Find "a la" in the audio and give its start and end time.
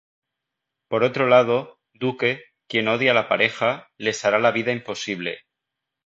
3.11-3.27